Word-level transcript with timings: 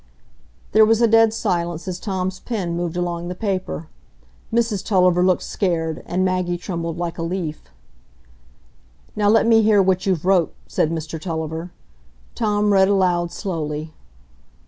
There 0.71 0.83
was 0.83 0.99
a 0.99 1.07
dead 1.07 1.31
silence 1.31 1.87
as 1.87 1.99
Tom's 1.99 2.39
pen 2.39 2.75
moved 2.75 2.97
along 2.97 3.27
the 3.27 3.35
paper; 3.35 3.87
Mrs 4.51 4.83
Tulliver 4.83 5.23
looked 5.23 5.43
scared, 5.43 6.01
and 6.07 6.25
Maggie 6.25 6.57
trembled 6.57 6.97
like 6.97 7.19
a 7.19 7.21
leaf. 7.21 7.69
"Now 9.15 9.29
let 9.29 9.45
me 9.45 9.61
hear 9.61 9.79
what 9.79 10.07
you've 10.07 10.25
wrote," 10.25 10.55
said 10.65 10.89
Mr 10.89 11.21
Tulliver, 11.21 11.71
Tom 12.33 12.73
read 12.73 12.87
aloud 12.87 13.31
slowly. 13.31 13.93